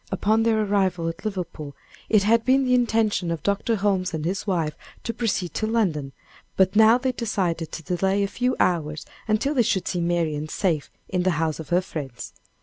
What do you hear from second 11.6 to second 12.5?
her friends.